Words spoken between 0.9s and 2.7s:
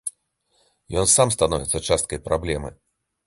Ён сам становіцца часткай праблемы.